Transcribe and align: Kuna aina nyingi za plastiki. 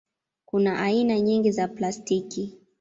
Kuna 0.45 0.79
aina 0.79 1.19
nyingi 1.19 1.51
za 1.51 1.67
plastiki. 1.67 2.57